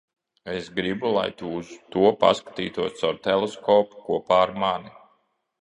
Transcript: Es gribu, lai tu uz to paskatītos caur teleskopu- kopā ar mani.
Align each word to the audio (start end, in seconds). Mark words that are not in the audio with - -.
Es 0.53 0.69
gribu, 0.77 1.11
lai 1.17 1.25
tu 1.41 1.51
uz 1.57 1.69
to 1.95 2.07
paskatītos 2.25 2.97
caur 3.03 3.23
teleskopu- 3.29 4.03
kopā 4.09 4.41
ar 4.49 4.57
mani. 4.65 4.99